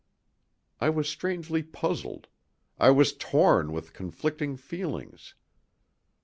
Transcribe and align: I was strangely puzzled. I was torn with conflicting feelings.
I 0.79 0.89
was 0.89 1.07
strangely 1.07 1.61
puzzled. 1.61 2.27
I 2.79 2.89
was 2.89 3.13
torn 3.13 3.71
with 3.71 3.93
conflicting 3.93 4.57
feelings. 4.57 5.35